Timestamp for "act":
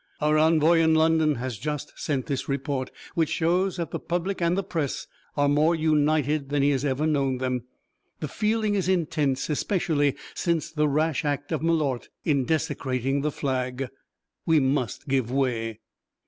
11.23-11.51